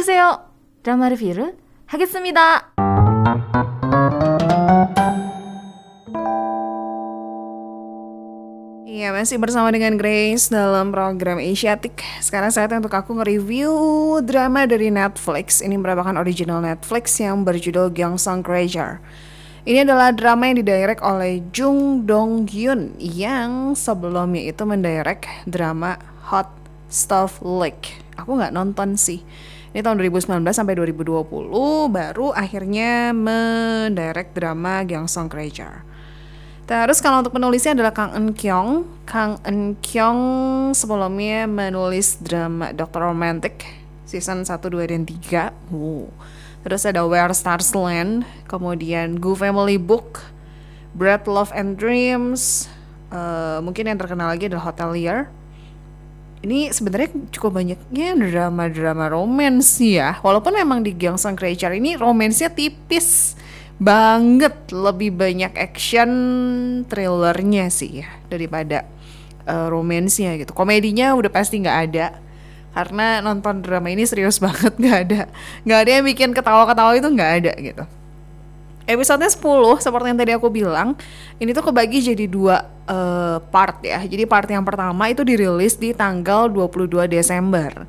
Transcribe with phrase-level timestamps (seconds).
[0.00, 0.40] 오세요.
[0.82, 2.72] 드라마 리뷰를 하겠습니다.
[8.86, 12.00] Iya, masih bersama dengan Grace dalam program Asiatic.
[12.24, 13.70] Sekarang saatnya untuk aku nge-review
[14.24, 15.60] drama dari Netflix.
[15.60, 18.98] Ini merupakan original Netflix yang berjudul Gyeongsang Treasure.
[19.68, 26.00] Ini adalah drama yang didirect oleh Jung Dong Hyun yang sebelumnya itu mendirect drama
[26.32, 26.48] Hot
[26.88, 28.00] Stuff Lick.
[28.16, 29.20] Aku nggak nonton sih.
[29.71, 31.31] ini tahun 2019 sampai 2020
[31.87, 35.87] baru akhirnya mendirect drama Gyeongsang Treasure.
[36.67, 38.83] Terus kalau untuk penulisnya adalah Kang Eun Kyung.
[39.07, 40.21] Kang Eun Kyung
[40.75, 43.63] sebelumnya menulis drama Doctor Romantic
[44.03, 45.55] season 1, 2, dan 3.
[45.71, 46.11] Uh.
[46.67, 50.19] Terus ada Where Stars Land, kemudian Go Family Book,
[50.91, 52.67] Bread, Love and Dreams.
[53.07, 55.31] Uh, mungkin yang terkenal lagi adalah Hotelier.
[56.41, 60.17] Ini sebenarnya cukup banyaknya drama-drama romance ya.
[60.25, 63.37] Walaupun memang di Gyeongsang Creature ini romansnya tipis
[63.77, 64.73] banget.
[64.73, 66.11] Lebih banyak action
[66.89, 68.89] thrillernya sih ya daripada
[69.45, 70.57] uh, romansnya gitu.
[70.57, 72.17] Komedinya udah pasti nggak ada.
[72.73, 75.21] Karena nonton drama ini serius banget nggak ada.
[75.61, 77.85] Nggak ada yang bikin ketawa-ketawa itu nggak ada gitu
[78.85, 80.97] episodenya 10 seperti yang tadi aku bilang
[81.37, 85.93] ini tuh kebagi jadi dua uh, part ya jadi part yang pertama itu dirilis di
[85.93, 87.85] tanggal 22 Desember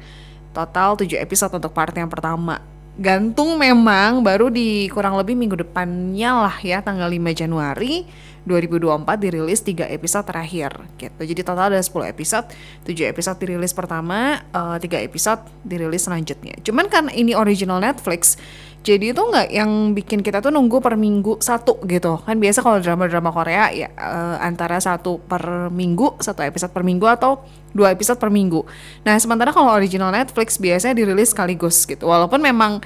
[0.52, 2.60] total 7 episode untuk part yang pertama
[3.00, 8.04] gantung memang baru di kurang lebih minggu depannya lah ya tanggal 5 Januari
[8.44, 11.20] 2024 dirilis 3 episode terakhir gitu.
[11.22, 12.46] Jadi total ada 10 episode,
[12.82, 16.58] 7 episode dirilis pertama, uh, eh, 3 episode dirilis selanjutnya.
[16.66, 18.34] Cuman kan ini original Netflix,
[18.82, 22.18] jadi itu nggak yang bikin kita tuh nunggu per minggu satu gitu.
[22.26, 27.06] Kan biasa kalau drama-drama Korea ya uh, antara satu per minggu, satu episode per minggu
[27.06, 28.66] atau dua episode per minggu.
[29.06, 32.10] Nah sementara kalau original Netflix biasanya dirilis sekaligus gitu.
[32.10, 32.82] Walaupun memang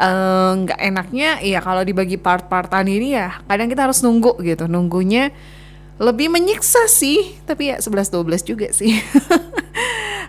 [0.00, 4.64] Eh, nggak uh, enaknya ya kalau dibagi part-partan ini ya kadang kita harus nunggu gitu
[4.64, 5.28] nunggunya
[6.00, 8.96] lebih menyiksa sih tapi ya 11-12 juga sih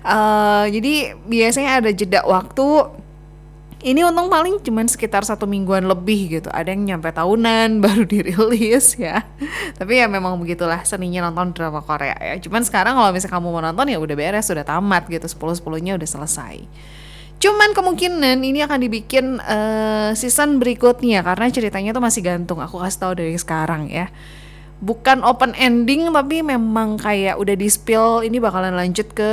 [0.04, 2.68] uh, jadi biasanya ada jeda waktu
[3.82, 6.50] ini untung paling cuman sekitar satu mingguan lebih gitu.
[6.54, 9.26] Ada yang nyampe tahunan baru dirilis ya.
[9.78, 12.38] Tapi ya memang begitulah seninya nonton drama Korea ya.
[12.38, 15.26] Cuman sekarang kalau misalnya kamu mau nonton ya udah beres sudah tamat gitu.
[15.26, 16.56] 10 10 nya udah selesai.
[17.42, 21.26] Cuman kemungkinan ini akan dibikin uh, season berikutnya.
[21.26, 22.62] Karena ceritanya tuh masih gantung.
[22.62, 24.14] Aku kasih tahu dari sekarang ya.
[24.82, 29.32] Bukan open ending tapi memang kayak udah di spill ini bakalan lanjut ke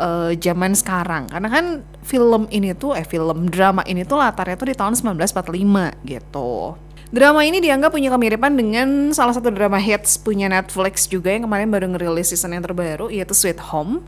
[0.00, 1.28] uh, zaman sekarang.
[1.28, 1.64] Karena kan
[2.00, 6.74] film ini tuh eh film drama ini tuh latarnya tuh di tahun 1945 gitu.
[7.08, 11.72] Drama ini dianggap punya kemiripan dengan salah satu drama hits punya Netflix juga yang kemarin
[11.72, 14.04] baru ngerilis season yang terbaru yaitu Sweet Home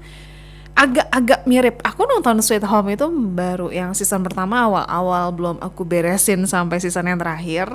[0.81, 1.77] agak-agak mirip.
[1.85, 7.05] Aku nonton Sweet Home itu baru yang season pertama awal-awal belum aku beresin sampai season
[7.05, 7.69] yang terakhir.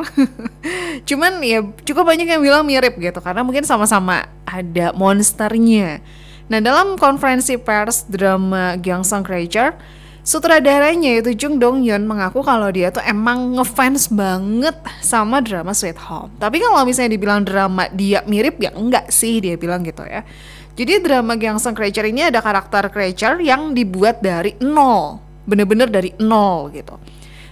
[1.10, 6.02] Cuman ya cukup banyak yang bilang mirip gitu karena mungkin sama-sama ada monsternya.
[6.50, 9.78] Nah dalam konferensi pers drama Gyeongsang Creature,
[10.26, 14.74] sutradaranya itu Jung Dong Hyun mengaku kalau dia tuh emang ngefans banget
[15.06, 16.34] sama drama Sweet Home.
[16.42, 20.26] Tapi kalau misalnya dibilang drama dia mirip ya enggak sih dia bilang gitu ya.
[20.76, 26.68] Jadi drama Gyeongsang Creature ini ada karakter creature yang dibuat dari nol, bener-bener dari nol
[26.76, 27.00] gitu.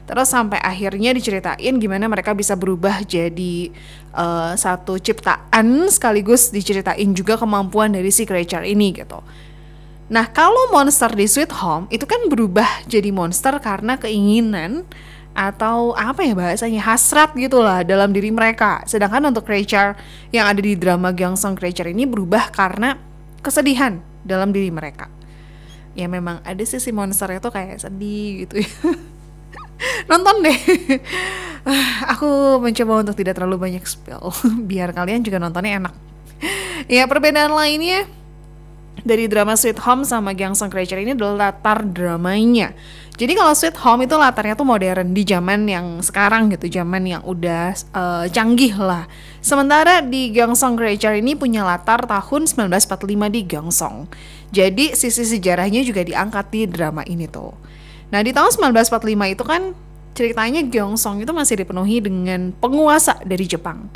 [0.04, 3.72] Terus sampai akhirnya diceritain gimana mereka bisa berubah jadi
[4.12, 9.24] uh, satu ciptaan sekaligus diceritain juga kemampuan dari si creature ini gitu.
[10.12, 14.84] Nah kalau monster di Sweet Home itu kan berubah jadi monster karena keinginan
[15.32, 18.84] atau apa ya bahasanya hasrat gitulah dalam diri mereka.
[18.84, 19.96] Sedangkan untuk creature
[20.36, 23.13] yang ada di drama Gyeongsang Creature ini berubah karena
[23.44, 25.12] kesedihan dalam diri mereka.
[25.94, 28.72] Ya memang ada sisi monster itu kayak sedih gitu ya.
[30.10, 30.60] Nonton deh.
[32.16, 34.32] Aku mencoba untuk tidak terlalu banyak spill.
[34.70, 35.96] Biar kalian juga nontonnya enak.
[36.92, 38.08] Ya perbedaan lainnya
[39.02, 42.78] dari drama Sweet Home sama Gyeongsang Creature ini adalah latar dramanya.
[43.14, 47.22] Jadi kalau Sweet Home itu latarnya tuh modern di zaman yang sekarang gitu, zaman yang
[47.26, 49.06] udah uh, canggih lah.
[49.42, 53.96] Sementara di Gyeongsang Creature ini punya latar tahun 1945 di Gyeongsang.
[54.54, 57.54] Jadi sisi sejarahnya juga diangkat di drama ini tuh.
[58.10, 59.62] Nah di tahun 1945 itu kan
[60.14, 63.90] ceritanya Gyeongsang itu masih dipenuhi dengan penguasa dari Jepang.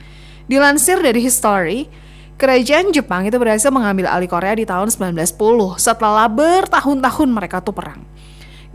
[0.45, 1.89] Dilansir dari History,
[2.37, 5.41] Kerajaan Jepang itu berhasil mengambil alih Korea di tahun 1910
[5.81, 8.05] setelah bertahun-tahun mereka tuh perang.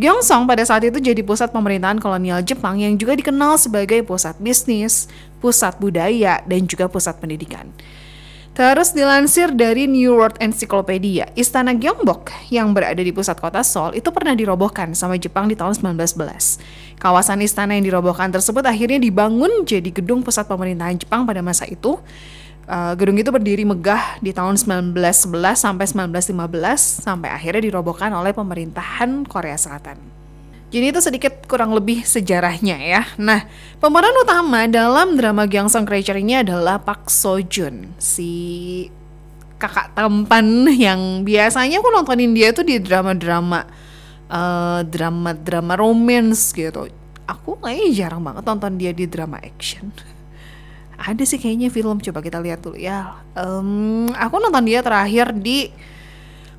[0.03, 5.06] Gyeongsang pada saat itu jadi pusat pemerintahan kolonial Jepang yang juga dikenal sebagai pusat bisnis,
[5.38, 7.70] pusat budaya, dan juga pusat pendidikan.
[8.53, 14.11] Terus dilansir dari New World Encyclopedia, Istana Gyeongbok yang berada di pusat kota Seoul itu
[14.11, 16.99] pernah dirobohkan sama Jepang di tahun 1911.
[16.99, 21.97] Kawasan istana yang dirobohkan tersebut akhirnya dibangun jadi gedung pusat pemerintahan Jepang pada masa itu.
[22.62, 25.26] Uh, gedung itu berdiri megah di tahun 1911
[25.59, 29.99] sampai 1915 sampai akhirnya dirobohkan oleh pemerintahan Korea Selatan.
[30.73, 33.03] Jadi itu sedikit kurang lebih sejarahnya ya.
[33.20, 33.44] Nah,
[33.76, 38.88] pemeran utama dalam drama Gyeongsang Creature ini adalah Park Seo Joon, si
[39.61, 43.69] kakak tampan yang biasanya aku nontonin dia tuh di drama-drama
[44.32, 46.88] uh, drama-drama romance gitu.
[47.29, 49.93] Aku kayaknya jarang banget nonton dia di drama action.
[51.02, 53.19] Ada sih kayaknya film, coba kita lihat dulu ya.
[53.34, 55.75] Um, aku nonton dia terakhir di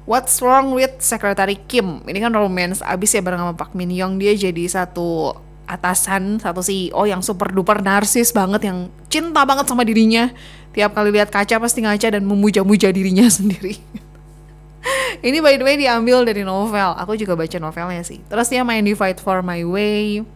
[0.04, 2.04] What's Wrong with Secretary Kim?
[2.04, 5.32] Ini kan romance abis ya bareng sama Pak Min Young dia jadi satu
[5.64, 10.28] atasan, satu CEO yang super duper narsis banget yang cinta banget sama dirinya.
[10.76, 13.80] Tiap kali lihat kaca pasti ngaca dan memuja-muja dirinya sendiri.
[15.24, 17.00] Ini by the way diambil dari novel.
[17.00, 18.20] Aku juga baca novelnya sih.
[18.28, 20.28] Terus dia main di Fight for My Way.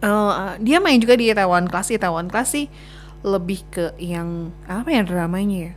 [0.00, 1.92] Uh, dia main juga di Taiwan Class.
[1.92, 2.72] Taiwan Class sih
[3.22, 5.72] lebih ke yang apa ya dramanya ya?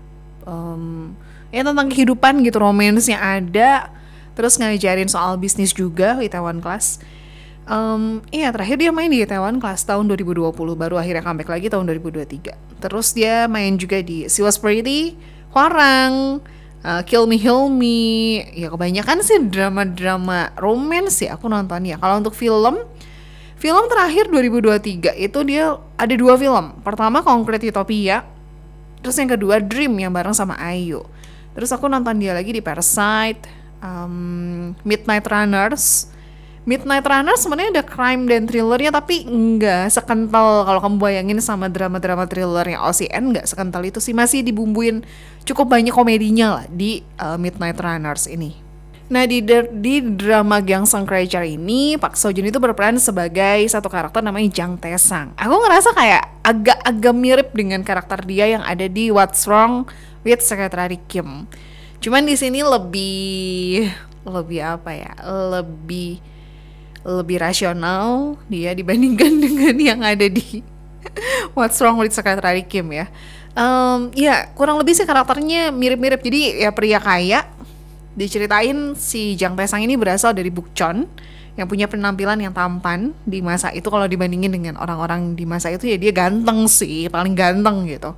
[0.46, 1.14] Um,
[1.50, 3.90] ya tentang kehidupan gitu romansnya ada
[4.36, 7.00] terus ngajarin soal bisnis juga di Taiwan Class.
[7.66, 11.90] Um, iya terakhir dia main di Taiwan Class tahun 2020 baru akhirnya comeback lagi tahun
[11.98, 15.18] 2023 terus dia main juga di She Was Pretty
[15.50, 16.46] Huarang
[16.86, 17.98] uh, Kill Me Heal Me.
[18.54, 22.86] Ya kebanyakan sih drama-drama romance ya aku nonton ya kalau untuk film
[23.66, 26.78] film terakhir 2023 itu dia ada dua film.
[26.86, 28.22] Pertama Concrete Utopia.
[29.02, 31.02] Terus yang kedua Dream yang bareng sama Ayu.
[31.58, 33.50] Terus aku nonton dia lagi di Parasite,
[33.82, 36.14] um, Midnight Runners.
[36.66, 40.70] Midnight Runners sebenarnya ada crime dan thrillernya tapi nggak sekental.
[40.70, 44.14] Kalau kamu bayangin sama drama-drama thrillernya OCN nggak sekental itu sih.
[44.14, 45.02] Masih dibumbuin
[45.42, 48.65] cukup banyak komedinya lah di uh, Midnight Runners ini.
[49.06, 49.38] Nah di
[49.78, 50.58] di drama
[50.90, 55.30] Sang Creature ini Pak Sojun itu berperan sebagai satu karakter namanya Jang Taesang.
[55.38, 59.86] Aku ngerasa kayak agak-agak mirip dengan karakter dia yang ada di What's Wrong
[60.26, 61.46] with Secretary Kim.
[62.02, 63.94] Cuman di sini lebih
[64.26, 65.14] lebih apa ya?
[65.54, 66.18] Lebih
[67.06, 70.66] lebih rasional dia dibandingkan dengan yang ada di
[71.54, 73.06] What's Wrong with Secretary Kim ya.
[73.54, 76.26] Um, ya kurang lebih sih karakternya mirip-mirip.
[76.26, 77.55] Jadi ya pria kaya
[78.16, 81.06] diceritain si Jang Taesang ini berasal dari Bukchon
[81.56, 83.88] yang punya penampilan yang tampan di masa itu.
[83.88, 88.16] Kalau dibandingin dengan orang-orang di masa itu ya dia ganteng sih paling ganteng gitu.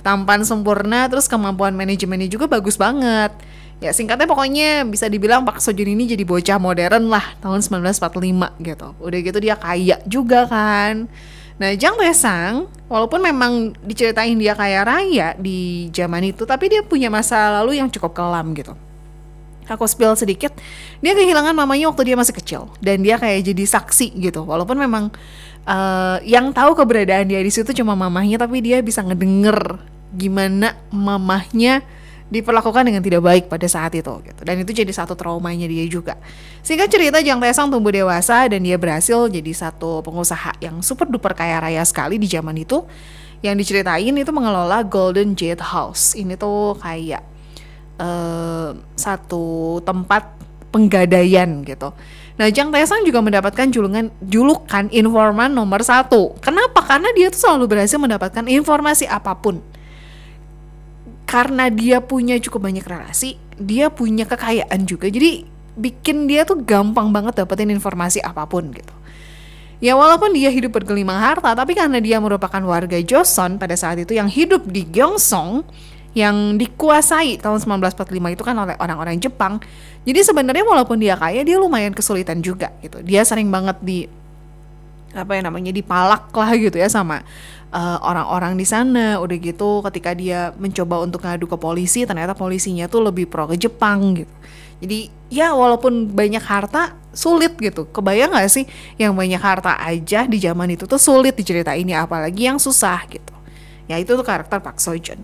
[0.00, 3.34] Tampan sempurna terus kemampuan manajemennya juga bagus banget.
[3.80, 8.88] Ya singkatnya pokoknya bisa dibilang Pak Sojun ini jadi bocah modern lah tahun 1945 gitu.
[9.00, 11.08] Udah gitu dia kaya juga kan.
[11.60, 17.12] Nah Jang Taesang walaupun memang diceritain dia kaya raya di zaman itu tapi dia punya
[17.12, 18.72] masa lalu yang cukup kelam gitu
[19.68, 20.54] aku spill sedikit
[21.02, 25.12] dia kehilangan mamanya waktu dia masih kecil dan dia kayak jadi saksi gitu walaupun memang
[25.66, 29.80] uh, yang tahu keberadaan dia di situ cuma mamahnya tapi dia bisa ngedenger
[30.14, 31.84] gimana mamahnya
[32.30, 34.40] diperlakukan dengan tidak baik pada saat itu gitu.
[34.46, 36.14] Dan itu jadi satu traumanya dia juga.
[36.62, 41.34] Sehingga cerita Jang Taesang tumbuh dewasa dan dia berhasil jadi satu pengusaha yang super duper
[41.34, 42.86] kaya raya sekali di zaman itu.
[43.42, 46.14] Yang diceritain itu mengelola Golden Jade House.
[46.14, 47.26] Ini tuh kayak
[48.00, 50.40] uh, satu tempat
[50.72, 51.92] penggadaian gitu.
[52.40, 56.32] Nah, Jang Taesang juga mendapatkan julukan julukan informan nomor satu.
[56.40, 56.80] Kenapa?
[56.80, 59.60] Karena dia tuh selalu berhasil mendapatkan informasi apa pun.
[61.28, 65.12] Karena dia punya cukup banyak relasi, dia punya kekayaan juga.
[65.12, 65.44] Jadi
[65.76, 68.94] bikin dia tuh gampang banget dapetin informasi apa pun gitu.
[69.80, 74.12] Ya walaupun dia hidup bergelimang harta, tapi karena dia merupakan warga Joseon pada saat itu
[74.12, 75.64] yang hidup di Gyeongsong,
[76.10, 79.62] yang dikuasai tahun 1945 itu kan oleh orang-orang Jepang.
[80.02, 82.98] Jadi sebenarnya walaupun dia kaya, dia lumayan kesulitan juga gitu.
[83.06, 84.10] Dia sering banget di
[85.10, 87.22] apa ya namanya dipalak lah gitu ya sama
[87.70, 89.22] eh, orang-orang di sana.
[89.22, 93.54] Udah gitu ketika dia mencoba untuk ngadu ke polisi, ternyata polisinya tuh lebih pro ke
[93.54, 94.34] Jepang gitu.
[94.80, 97.86] Jadi ya walaupun banyak harta sulit gitu.
[97.92, 98.64] Kebayang gak sih
[98.96, 103.34] yang banyak harta aja di zaman itu tuh sulit diceritain ya apalagi yang susah gitu.
[103.86, 105.20] Ya itu tuh karakter Pak Sojun.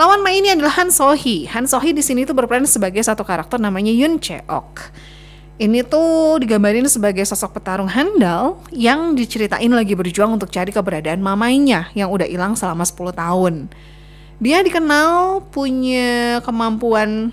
[0.00, 1.44] Lawan mainnya adalah Han Sohee.
[1.52, 4.88] Han Sohee di sini tuh berperan sebagai satu karakter namanya Yun Cheok.
[5.60, 11.92] Ini tuh digambarin sebagai sosok petarung handal yang diceritain lagi berjuang untuk cari keberadaan mamainya
[11.92, 13.68] yang udah hilang selama 10 tahun.
[14.40, 17.28] Dia dikenal punya kemampuan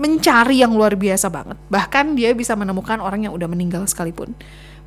[0.00, 1.60] mencari yang luar biasa banget.
[1.68, 4.32] Bahkan dia bisa menemukan orang yang udah meninggal sekalipun.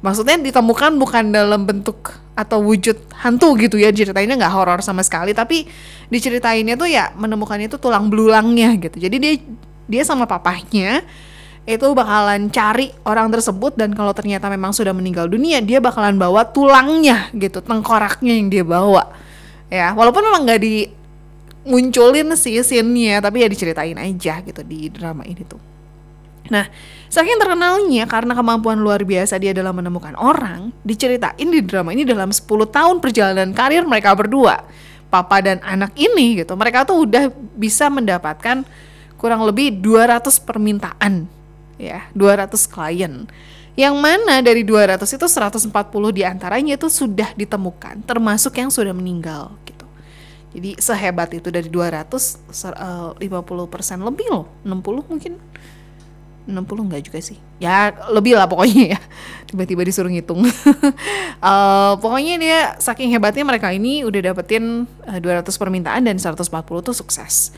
[0.03, 5.31] Maksudnya ditemukan bukan dalam bentuk atau wujud hantu gitu ya ceritainnya nggak horor sama sekali
[5.31, 5.63] tapi
[6.11, 8.99] diceritainnya tuh ya menemukannya itu tulang belulangnya gitu.
[8.99, 9.33] Jadi dia
[9.87, 11.07] dia sama papahnya
[11.63, 16.43] itu bakalan cari orang tersebut dan kalau ternyata memang sudah meninggal dunia dia bakalan bawa
[16.51, 19.07] tulangnya gitu tengkoraknya yang dia bawa.
[19.71, 25.47] Ya walaupun memang nggak dimunculin sih scene-nya tapi ya diceritain aja gitu di drama ini
[25.47, 25.72] tuh
[26.51, 26.67] Nah,
[27.07, 32.35] saking terkenalnya karena kemampuan luar biasa dia dalam menemukan orang, diceritain di drama ini dalam
[32.35, 34.59] 10 tahun perjalanan karir mereka berdua.
[35.07, 38.65] Papa dan anak ini gitu, mereka tuh udah bisa mendapatkan
[39.15, 41.29] kurang lebih 200 permintaan
[41.77, 43.29] ya, 200 klien.
[43.77, 45.69] Yang mana dari 200 itu 140
[46.13, 49.85] di antaranya itu sudah ditemukan, termasuk yang sudah meninggal gitu.
[50.57, 52.49] Jadi sehebat itu dari 200
[53.17, 53.17] 50%
[54.01, 55.37] lebih loh, 60 mungkin
[56.43, 57.39] 60 enggak juga sih.
[57.57, 58.99] Ya lebih lah pokoknya ya.
[59.49, 60.43] Tiba-tiba disuruh ngitung.
[60.43, 66.43] Uh, pokoknya dia saking hebatnya mereka ini udah dapetin uh, eh, 200 permintaan dan 140
[66.83, 67.55] tuh sukses.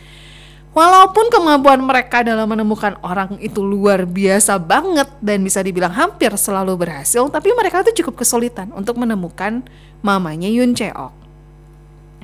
[0.76, 6.76] Walaupun kemampuan mereka dalam menemukan orang itu luar biasa banget dan bisa dibilang hampir selalu
[6.76, 9.64] berhasil, tapi mereka tuh cukup kesulitan untuk menemukan
[10.04, 11.16] mamanya Yun Cheok.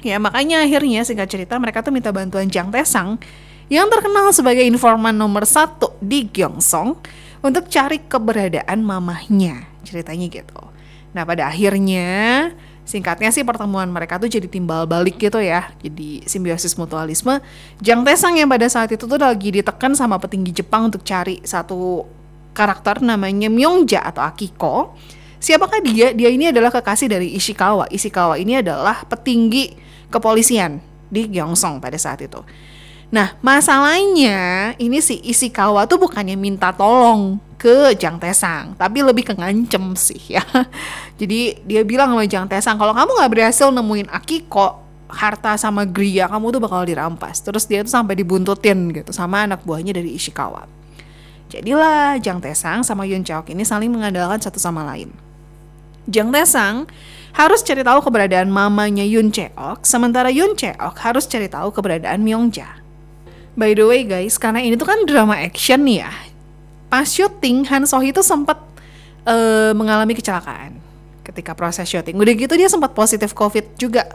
[0.03, 3.23] Ya makanya akhirnya singkat cerita mereka tuh minta bantuan Jang Taesang
[3.71, 6.99] yang terkenal sebagai informan nomor satu di Gyeongsong
[7.39, 9.63] untuk cari keberadaan mamahnya.
[9.87, 10.59] Ceritanya gitu.
[11.15, 12.51] Nah pada akhirnya
[12.83, 15.71] singkatnya sih pertemuan mereka tuh jadi timbal balik gitu ya.
[15.79, 17.39] Jadi simbiosis mutualisme.
[17.79, 22.03] Jang Taesang yang pada saat itu tuh lagi ditekan sama petinggi Jepang untuk cari satu
[22.51, 24.99] karakter namanya Myongja atau Akiko.
[25.39, 26.11] Siapakah dia?
[26.11, 27.87] Dia ini adalah kekasih dari Ishikawa.
[27.87, 29.73] Ishikawa ini adalah petinggi
[30.11, 32.43] kepolisian di Gyeongsong pada saat itu.
[33.11, 39.35] Nah, masalahnya ini si Ishikawa tuh bukannya minta tolong ke Jang Tesang, tapi lebih ke
[39.35, 40.41] ngancem sih ya.
[41.21, 44.79] Jadi dia bilang sama Jang Tesang, kalau kamu nggak berhasil nemuin Akiko,
[45.11, 47.43] harta sama Gria kamu tuh bakal dirampas.
[47.43, 50.65] Terus dia tuh sampai dibuntutin gitu sama anak buahnya dari Ishikawa.
[51.51, 55.11] Jadilah Jang Tesang sama Yun Chaok ini saling mengandalkan satu sama lain.
[56.07, 56.87] Jang Tesang
[57.35, 62.80] harus cari tahu keberadaan mamanya Yun Cheok, sementara Yun Cheok harus cari tahu keberadaan Myongja.
[63.51, 66.11] By the way guys, karena ini tuh kan drama action nih ya.
[66.87, 68.59] Pas syuting, Han Sohee itu sempat
[69.27, 70.79] uh, mengalami kecelakaan
[71.27, 72.15] ketika proses syuting.
[72.19, 74.07] Udah gitu dia sempat positif COVID juga.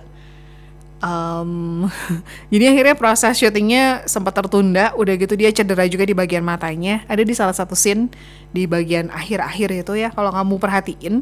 [0.97, 1.85] Um,
[2.53, 4.97] jadi akhirnya proses syutingnya sempat tertunda.
[4.97, 7.05] Udah gitu dia cedera juga di bagian matanya.
[7.05, 8.09] Ada di salah satu scene
[8.53, 10.09] di bagian akhir-akhir itu ya.
[10.13, 11.15] Kalau kamu perhatiin,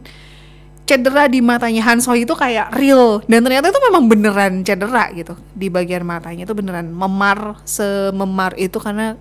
[0.84, 3.24] cedera di matanya Han Sohee itu kayak real.
[3.24, 6.44] Dan ternyata itu memang beneran cedera gitu di bagian matanya.
[6.44, 9.16] Itu beneran memar sememar itu karena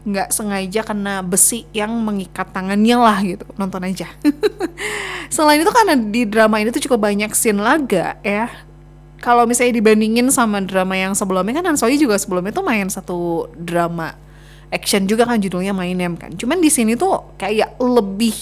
[0.00, 3.44] nggak sengaja kena besi yang mengikat tangannya lah gitu.
[3.56, 4.08] Nonton aja.
[5.34, 8.48] Selain itu karena di drama ini tuh cukup banyak scene laga ya.
[9.20, 13.52] Kalau misalnya dibandingin sama drama yang sebelumnya kan Han Sohee juga sebelumnya tuh main satu
[13.52, 14.16] drama
[14.72, 16.32] action juga kan judulnya My Name kan.
[16.32, 18.32] Cuman di sini tuh kayak lebih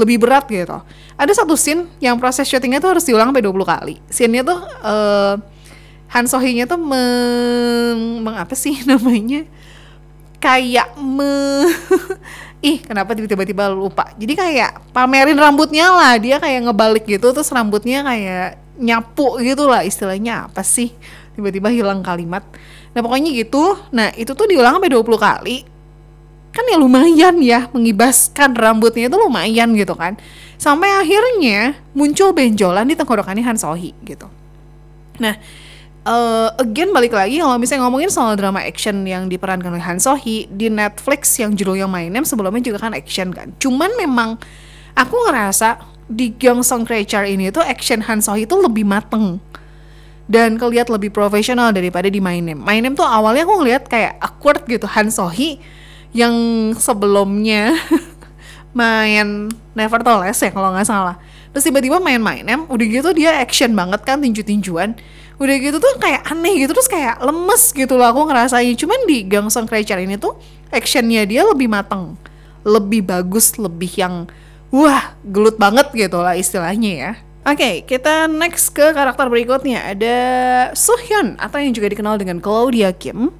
[0.00, 0.80] lebih berat gitu.
[1.20, 3.94] Ada satu scene yang proses syutingnya tuh harus diulang sampai 20 kali.
[4.08, 5.36] Scene-nya tuh uh,
[6.10, 9.44] Han Sohee-nya tuh meng, meng apa sih namanya?
[10.40, 11.68] Kayak me
[12.60, 14.12] Ih, kenapa tiba-tiba lupa?
[14.20, 16.20] Jadi kayak pamerin rambutnya lah.
[16.20, 20.92] Dia kayak ngebalik gitu terus rambutnya kayak nyapu gitu lah istilahnya apa sih?
[21.32, 22.44] Tiba-tiba hilang kalimat.
[22.92, 23.80] Nah, pokoknya gitu.
[23.96, 25.56] Nah, itu tuh diulang sampai 20 kali
[26.50, 30.18] kan ya lumayan ya mengibaskan rambutnya itu lumayan gitu kan.
[30.60, 34.26] Sampai akhirnya muncul benjolan di tenggorokannya Han Sohee gitu.
[35.22, 35.38] Nah
[36.04, 40.50] uh, again balik lagi kalau misalnya ngomongin soal drama action yang diperankan oleh Han Sohee
[40.50, 43.54] di Netflix yang judulnya My Name sebelumnya juga kan action kan.
[43.62, 44.36] Cuman memang
[44.98, 45.80] aku ngerasa
[46.10, 49.38] di Gyeongsong Creature ini tuh action Han Sohee itu lebih mateng.
[50.30, 52.62] Dan kelihat lebih profesional daripada di My Name.
[52.62, 54.86] My Name tuh awalnya aku ngeliat kayak awkward gitu.
[54.86, 55.58] Han Sohee
[56.10, 56.34] yang
[56.76, 57.74] sebelumnya
[58.78, 61.16] main Nevertheless ya kalau nggak salah.
[61.50, 64.94] Terus tiba-tiba main-main em udah gitu dia action banget kan tinju-tinjuan.
[65.40, 68.76] Udah gitu tuh kayak aneh gitu terus kayak lemes gitu loh aku ngerasain.
[68.76, 70.36] Cuman di Gangsong Creature ini tuh
[70.70, 72.14] actionnya dia lebih mateng
[72.64, 74.14] lebih bagus lebih yang
[74.70, 77.12] wah gelut banget gitu lah istilahnya ya.
[77.40, 79.96] Oke, okay, kita next ke karakter berikutnya.
[79.96, 80.16] Ada
[80.76, 83.32] Sohyun atau yang juga dikenal dengan Claudia Kim.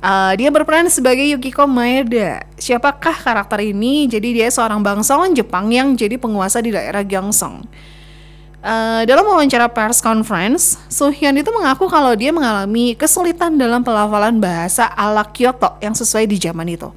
[0.00, 2.40] Uh, dia berperan sebagai Yukiko Maeda.
[2.56, 4.08] Siapakah karakter ini?
[4.08, 7.68] Jadi dia seorang bangsawan Jepang yang jadi penguasa di daerah Gyeongsong.
[8.64, 14.88] Uh, dalam wawancara pers conference, Suhyun itu mengaku kalau dia mengalami kesulitan dalam pelafalan bahasa
[14.88, 16.88] ala Kyoto yang sesuai di zaman itu.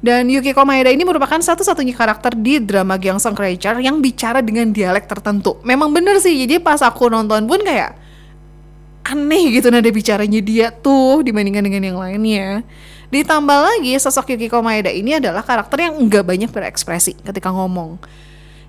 [0.00, 5.04] Dan Yukiko Maeda ini merupakan satu-satunya karakter di drama Gyeongsong Creature yang bicara dengan dialek
[5.04, 5.60] tertentu.
[5.60, 7.99] Memang bener sih, jadi pas aku nonton pun kayak
[9.10, 12.62] aneh gitu nada bicaranya dia tuh dibandingkan dengan yang lainnya.
[13.10, 17.98] Ditambah lagi sosok Yukiko Maeda ini adalah karakter yang enggak banyak berekspresi ketika ngomong.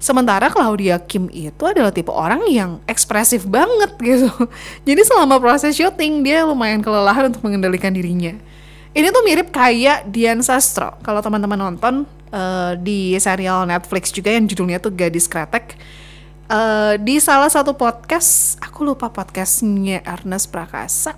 [0.02, 4.34] Sementara Claudia Kim itu adalah tipe orang yang ekspresif banget gitu.
[4.90, 8.34] Jadi selama proses syuting dia lumayan kelelahan untuk mengendalikan dirinya.
[8.98, 10.98] Ini tuh mirip kayak Dian Sastro.
[11.06, 15.78] Kalau teman-teman nonton uh, di serial Netflix juga yang judulnya tuh Gadis Kretek.
[16.52, 21.16] Uh, di salah satu podcast, aku lupa podcastnya Ernest Prakasa.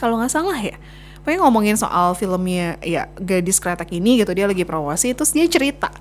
[0.00, 0.80] Kalau nggak salah ya,
[1.20, 5.92] pokoknya ngomongin soal filmnya ya Gadis Kretek ini gitu dia lagi promosi terus dia cerita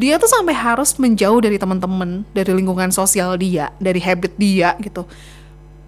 [0.00, 5.04] dia tuh sampai harus menjauh dari teman-teman dari lingkungan sosial dia dari habit dia gitu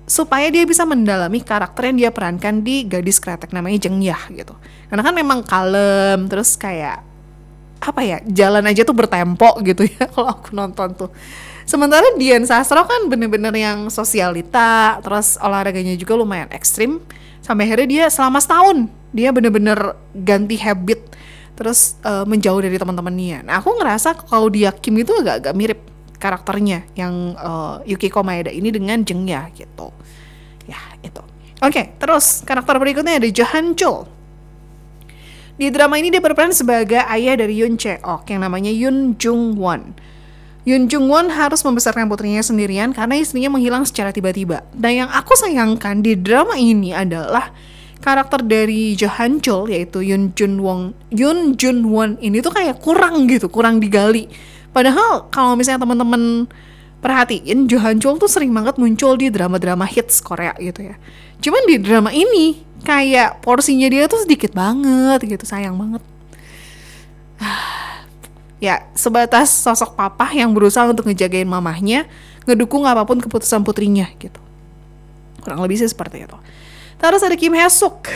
[0.06, 4.52] supaya dia bisa mendalami karakter yang dia perankan di gadis kretek namanya Jeng Yah gitu.
[4.92, 7.00] Karena kan memang kalem terus kayak
[7.82, 11.10] apa ya jalan aja tuh bertempo gitu ya kalau aku nonton tuh.
[11.64, 16.98] Sementara Dian Sastro kan bener-bener yang sosialita, terus olahraganya juga lumayan ekstrim.
[17.42, 21.02] Sampai akhirnya dia selama setahun dia bener-bener ganti habit,
[21.58, 23.46] terus uh, menjauh dari teman-temannya.
[23.46, 25.80] Nah aku ngerasa kalau dia Kim itu agak-agak mirip
[26.22, 29.90] karakternya yang uh, Yukiko Maeda ini dengan Jeng Ya gitu.
[30.70, 31.18] Ya, itu.
[31.62, 34.06] Oke, okay, terus karakter berikutnya ada Johan Chul.
[35.58, 39.94] Di drama ini dia berperan sebagai ayah dari Yun Ok yang namanya Yun Jung Won.
[40.62, 44.62] Yun Jung Won harus membesarkan putrinya sendirian karena istrinya menghilang secara tiba-tiba.
[44.70, 47.50] Dan yang aku sayangkan di drama ini adalah
[47.98, 53.30] karakter dari Johan Chul yaitu Yun Jun Won Yun Jun Won ini tuh kayak kurang
[53.30, 54.26] gitu, kurang digali
[54.72, 56.48] Padahal kalau misalnya teman-teman
[57.04, 60.96] perhatiin Johan Chul tuh sering banget muncul di drama-drama hits Korea gitu ya.
[61.44, 66.02] Cuman di drama ini kayak porsinya dia tuh sedikit banget gitu, sayang banget.
[68.62, 72.06] ya, sebatas sosok papa yang berusaha untuk ngejagain mamahnya,
[72.46, 74.38] ngedukung apa pun keputusan putrinya gitu.
[75.42, 76.38] Kurang lebih sih seperti itu.
[77.02, 78.06] Terus ada Kim Hesuk.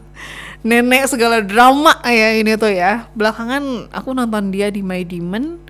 [0.66, 3.12] Nenek segala drama ya ini tuh ya.
[3.12, 5.60] Belakangan aku nonton dia di My Demon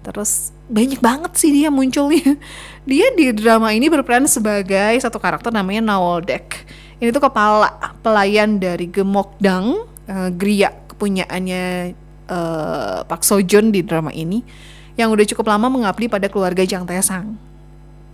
[0.00, 2.36] Terus banyak banget sih dia munculnya.
[2.88, 6.64] Dia di drama ini berperan sebagai satu karakter namanya Nawaldek.
[6.96, 7.68] Ini tuh kepala
[8.00, 11.92] pelayan dari Gemokdang, uh, Gria kepunyaannya
[12.30, 14.46] uh, Pak Sojun di drama ini
[14.94, 17.34] yang udah cukup lama mengabdi pada keluarga Jang Taesang.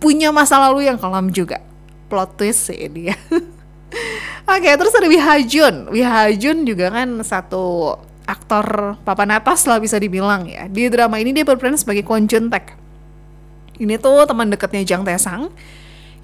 [0.01, 1.61] Punya masa lalu yang kelam juga.
[2.09, 3.13] Plot twist sih dia.
[4.47, 5.91] Oke, okay, terus ada Wihajun.
[5.91, 7.95] Wihajun juga kan satu
[8.27, 10.67] aktor papan atas lah bisa dibilang ya.
[10.67, 12.75] Di drama ini dia berperan sebagai Kwon Jun Taek.
[13.77, 15.51] Ini tuh teman dekatnya Jang Taesang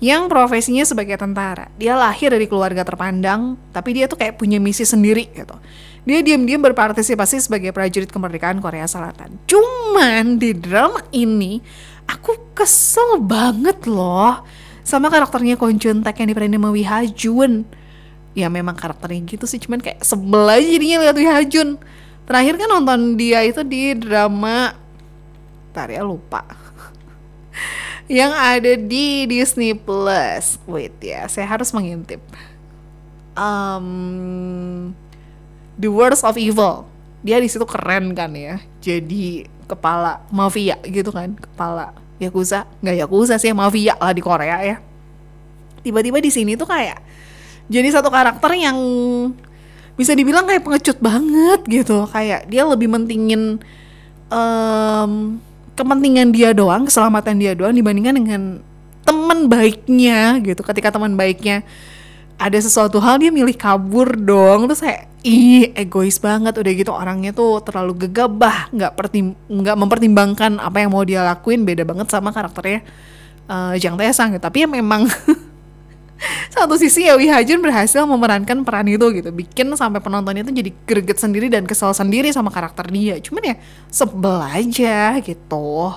[0.03, 1.71] yang profesinya sebagai tentara.
[1.79, 5.56] Dia lahir dari keluarga terpandang, tapi dia tuh kayak punya misi sendiri gitu.
[6.03, 9.39] Dia diam-diam berpartisipasi sebagai prajurit kemerdekaan Korea Selatan.
[9.47, 11.63] Cuman di drama ini
[12.07, 14.43] aku kesel banget loh
[14.83, 17.63] sama karakternya Kwon Jun Taek yang diperanin sama Wi Ha Jun.
[18.35, 21.77] Ya memang karakternya gitu sih cuman kayak sebel aja jadinya lihat Hajun
[22.25, 24.73] terakhir kan nonton dia itu di drama
[25.73, 26.45] Ntar ya lupa.
[28.21, 30.61] Yang ada di Disney Plus.
[30.69, 32.21] Wait ya saya harus mengintip.
[33.33, 34.93] Um,
[35.77, 36.86] The Words of Evil.
[37.23, 38.59] Dia di situ keren kan ya.
[38.83, 42.67] Jadi kepala mafia gitu kan kepala yakuza.
[42.83, 44.77] Nggak yakuza sih mafia lah di Korea ya.
[45.83, 46.99] Tiba-tiba di sini tuh kayak
[47.71, 48.77] jadi satu karakter yang
[49.93, 52.05] bisa dibilang kayak pengecut banget gitu.
[52.12, 53.62] Kayak dia lebih mentingin
[54.27, 55.39] um,
[55.73, 58.41] kepentingan dia doang keselamatan dia doang dibandingkan dengan
[59.03, 60.62] teman baiknya gitu.
[60.63, 61.63] Ketika teman baiknya
[62.38, 64.67] ada sesuatu hal dia milih kabur dong.
[64.72, 66.54] Terus kayak ih egois banget.
[66.58, 71.63] Udah gitu orangnya tuh terlalu gegabah nggak pertim nggak mempertimbangkan apa yang mau dia lakuin.
[71.63, 72.84] Beda banget sama karakternya
[73.48, 74.43] uh, Jang Taesang gitu.
[74.43, 75.08] Tapi ya memang
[76.56, 79.30] satu sisi ya Hajun berhasil memerankan peran itu gitu.
[79.34, 83.17] Bikin sampai penontonnya itu jadi greget sendiri dan kesel sendiri sama karakter dia.
[83.19, 83.56] Cuman ya
[83.89, 85.93] sebel aja gitu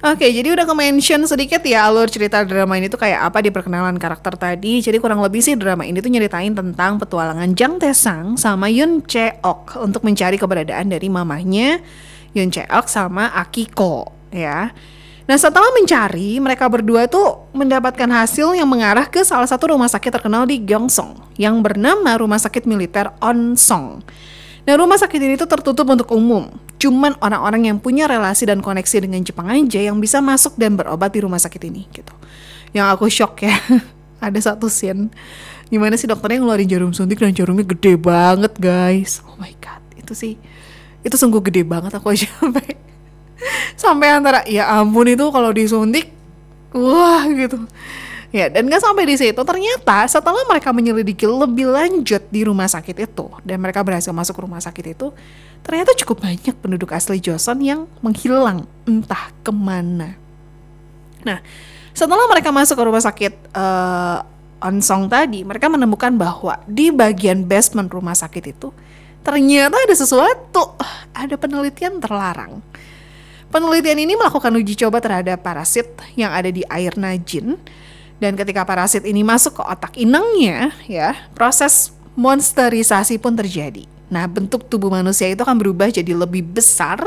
[0.00, 3.52] Oke, okay, jadi udah ke-mention sedikit ya alur cerita drama ini tuh kayak apa di
[3.52, 4.80] perkenalan karakter tadi.
[4.80, 9.04] Jadi kurang lebih sih drama ini tuh nyeritain tentang petualangan Jang Taesang sama Yun
[9.44, 11.84] Ok untuk mencari keberadaan dari mamahnya
[12.32, 14.72] Yun Ok sama Akiko ya.
[15.28, 20.16] Nah setelah mencari, mereka berdua tuh mendapatkan hasil yang mengarah ke salah satu rumah sakit
[20.16, 24.00] terkenal di Gyeongsong yang bernama Rumah Sakit Militer Onsong.
[24.70, 26.46] Nah rumah sakit ini tuh tertutup untuk umum.
[26.78, 31.10] Cuman orang-orang yang punya relasi dan koneksi dengan Jepang aja yang bisa masuk dan berobat
[31.10, 32.14] di rumah sakit ini gitu.
[32.70, 33.50] Yang aku shock ya,
[34.22, 35.10] ada satu scene
[35.70, 40.12] gimana sih dokternya ngeluarin jarum suntik dan jarumnya gede banget guys oh my god itu
[40.18, 40.34] sih
[41.06, 42.74] itu sungguh gede banget aku aja sampai
[43.78, 46.10] sampai antara ya ampun itu kalau disuntik
[46.74, 47.70] wah gitu
[48.30, 53.10] Ya, dan gak sampai di situ, ternyata setelah mereka menyelidiki lebih lanjut di rumah sakit
[53.10, 55.10] itu, dan mereka berhasil masuk ke rumah sakit itu,
[55.66, 60.14] ternyata cukup banyak penduduk asli Joseon yang menghilang entah ke mana.
[61.26, 61.42] Nah,
[61.90, 64.22] setelah mereka masuk ke rumah sakit uh,
[64.60, 68.68] Onsong tadi, mereka menemukan bahwa di bagian basement rumah sakit itu,
[69.24, 70.76] ternyata ada sesuatu,
[71.16, 72.60] ada penelitian terlarang.
[73.48, 77.56] Penelitian ini melakukan uji coba terhadap parasit yang ada di air najin,
[78.20, 83.88] dan ketika parasit ini masuk ke otak inangnya, ya, proses monsterisasi pun terjadi.
[84.12, 87.00] Nah, bentuk tubuh manusia itu akan berubah jadi lebih besar,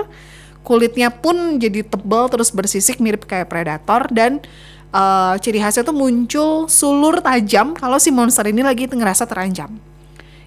[0.66, 4.42] kulitnya pun jadi tebal terus bersisik mirip kayak predator dan
[4.90, 9.76] uh, ciri khasnya tuh muncul sulur tajam kalau si monster ini lagi ngerasa terancam.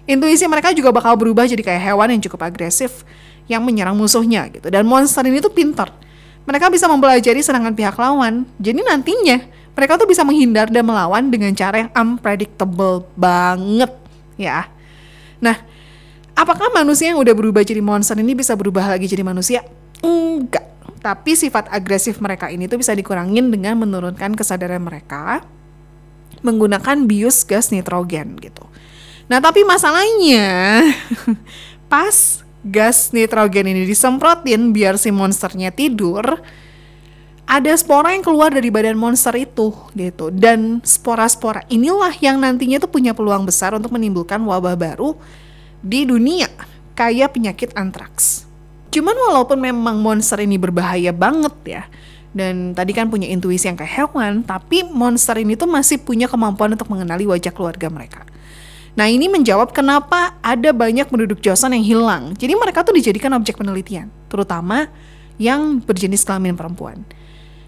[0.03, 3.07] Intuisi mereka juga bakal berubah jadi kayak hewan yang cukup agresif
[3.47, 4.67] yang menyerang musuhnya gitu.
[4.67, 5.91] Dan monster ini tuh pintar.
[6.47, 8.47] Mereka bisa mempelajari serangan pihak lawan.
[8.55, 9.37] Jadi nantinya
[9.77, 13.93] mereka tuh bisa menghindar dan melawan dengan cara yang unpredictable banget
[14.41, 14.65] ya.
[15.37, 15.61] Nah,
[16.33, 19.61] apakah manusia yang udah berubah jadi monster ini bisa berubah lagi jadi manusia?
[20.01, 20.65] Enggak.
[20.97, 25.45] Tapi sifat agresif mereka ini tuh bisa dikurangin dengan menurunkan kesadaran mereka
[26.41, 28.65] menggunakan bius gas nitrogen gitu.
[29.29, 30.81] Nah, tapi masalahnya
[31.91, 36.41] pas gas nitrogen ini disemprotin biar si monsternya tidur,
[37.47, 42.91] ada spora yang keluar dari badan monster itu gitu dan spora-spora inilah yang nantinya tuh
[42.91, 45.15] punya peluang besar untuk menimbulkan wabah baru
[45.79, 46.51] di dunia
[46.91, 48.43] kayak penyakit antraks.
[48.91, 51.83] Cuman walaupun memang monster ini berbahaya banget ya
[52.35, 56.75] dan tadi kan punya intuisi yang kayak hewan, tapi monster ini tuh masih punya kemampuan
[56.75, 58.27] untuk mengenali wajah keluarga mereka.
[58.97, 62.23] Nah ini menjawab kenapa ada banyak penduduk Joseon yang hilang.
[62.35, 64.89] Jadi mereka tuh dijadikan objek penelitian, terutama
[65.37, 67.05] yang berjenis kelamin perempuan.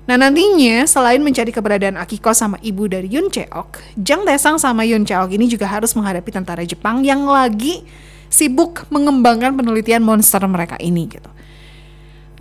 [0.10, 5.06] Nah nantinya selain mencari keberadaan Akiko sama ibu dari Yun Cheok, Jang Taesang sama Yun
[5.06, 7.86] Cheok ini juga harus menghadapi tentara Jepang yang lagi
[8.26, 11.30] sibuk mengembangkan penelitian monster mereka ini gitu.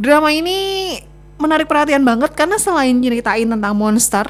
[0.00, 0.96] Drama ini
[1.36, 4.24] menarik perhatian banget karena selain nyeritain tentang monster,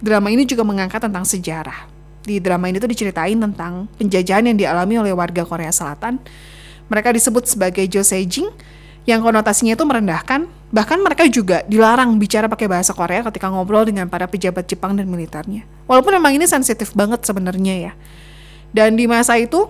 [0.00, 1.84] drama ini juga mengangkat tentang sejarah.
[2.24, 6.16] Di drama ini tuh diceritain tentang penjajahan yang dialami oleh warga Korea Selatan.
[6.88, 8.48] Mereka disebut sebagai Josejing,
[9.04, 10.59] yang konotasinya itu merendahkan.
[10.70, 15.10] Bahkan mereka juga dilarang bicara pakai bahasa Korea ketika ngobrol dengan para pejabat Jepang dan
[15.10, 15.66] militernya.
[15.90, 17.92] Walaupun memang ini sensitif banget sebenarnya ya.
[18.70, 19.66] Dan di masa itu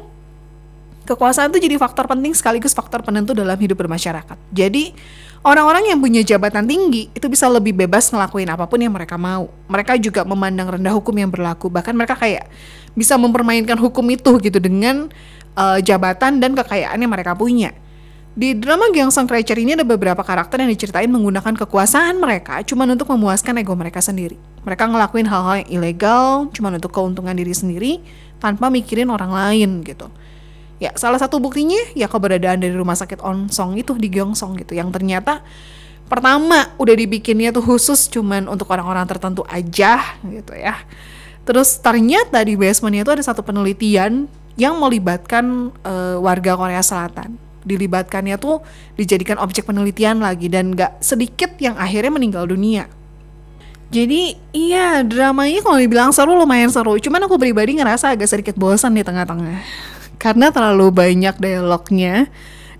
[1.08, 4.36] kekuasaan itu jadi faktor penting sekaligus faktor penentu dalam hidup bermasyarakat.
[4.52, 4.92] Jadi
[5.40, 9.48] orang-orang yang punya jabatan tinggi itu bisa lebih bebas ngelakuin apa pun yang mereka mau.
[9.72, 11.72] Mereka juga memandang rendah hukum yang berlaku.
[11.72, 12.44] Bahkan mereka kayak
[12.92, 15.08] bisa mempermainkan hukum itu gitu dengan
[15.56, 17.72] uh, jabatan dan kekayaan yang mereka punya.
[18.30, 23.10] Di drama Gyeongsang Creature ini ada beberapa karakter yang diceritain menggunakan kekuasaan mereka cuma untuk
[23.10, 24.38] memuaskan ego mereka sendiri.
[24.62, 27.92] Mereka ngelakuin hal-hal yang ilegal cuma untuk keuntungan diri sendiri
[28.38, 30.06] tanpa mikirin orang lain gitu.
[30.78, 34.94] Ya, salah satu buktinya ya keberadaan dari rumah sakit Onsong itu di Gyeongsang gitu yang
[34.94, 35.42] ternyata
[36.06, 40.78] pertama udah dibikinnya tuh khusus cuman untuk orang-orang tertentu aja gitu ya.
[41.42, 48.36] Terus ternyata di basementnya itu ada satu penelitian yang melibatkan uh, warga Korea Selatan dilibatkannya
[48.40, 48.64] tuh
[48.96, 52.88] dijadikan objek penelitian lagi dan gak sedikit yang akhirnya meninggal dunia.
[53.90, 58.94] Jadi iya dramanya kalau dibilang seru lumayan seru, cuman aku pribadi ngerasa agak sedikit bosan
[58.94, 59.60] di tengah-tengah.
[60.20, 62.30] Karena terlalu banyak dialognya.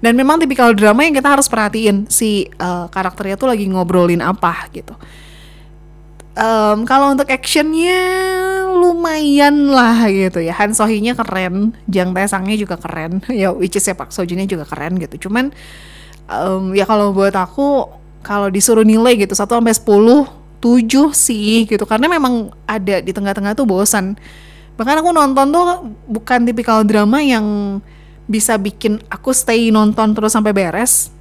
[0.00, 4.64] Dan memang tipikal drama yang kita harus perhatiin si uh, karakternya tuh lagi ngobrolin apa
[4.72, 4.96] gitu
[6.40, 8.00] um, kalau untuk actionnya
[8.72, 10.56] lumayan lah gitu ya.
[10.56, 13.20] Han Sohee-nya keren Jang Tae-sangnya juga keren.
[13.40, 15.28] Ya which is ya Pak Sojinnya juga keren gitu.
[15.28, 15.52] Cuman
[16.26, 17.86] um, ya kalau buat aku
[18.24, 21.84] kalau disuruh nilai gitu 1 sampai 10 7 sih gitu.
[21.84, 24.16] Karena memang ada di tengah-tengah tuh bosan.
[24.76, 25.64] Bahkan aku nonton tuh
[26.08, 27.78] bukan tipikal drama yang
[28.30, 31.12] bisa bikin aku stay nonton terus sampai beres.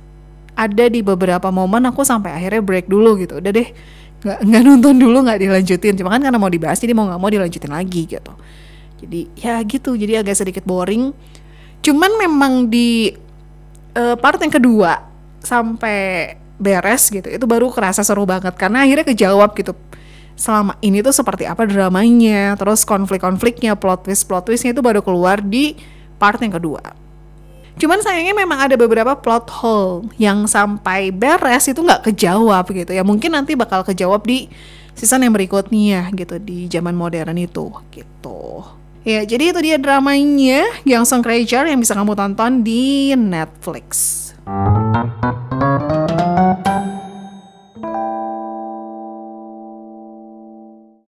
[0.60, 3.40] Ada di beberapa momen aku sampai akhirnya break dulu gitu.
[3.40, 3.72] Udah deh
[4.20, 5.94] nggak nggak nonton dulu nggak dilanjutin.
[6.00, 8.34] Cuma kan karena mau dibahas jadi mau nggak mau dilanjutin lagi gitu.
[9.00, 9.96] Jadi ya gitu.
[9.96, 11.12] Jadi agak sedikit boring.
[11.80, 13.16] Cuman memang di
[13.96, 15.08] uh, part yang kedua
[15.40, 18.56] sampai beres gitu itu baru kerasa seru banget.
[18.60, 19.72] Karena akhirnya kejawab gitu.
[20.40, 22.56] Selama ini tuh seperti apa dramanya?
[22.56, 25.76] Terus konflik-konfliknya plot twist plot twistnya itu baru keluar di
[26.20, 27.09] part yang kedua
[27.80, 33.08] Cuman sayangnya memang ada beberapa plot hole yang sampai beres itu nggak kejawab gitu ya.
[33.08, 34.52] Mungkin nanti bakal kejawab di
[35.00, 38.68] season yang berikutnya gitu di zaman modern itu gitu.
[39.08, 44.20] Ya, jadi itu dia dramanya Gyeongsang Creature yang bisa kamu tonton di Netflix.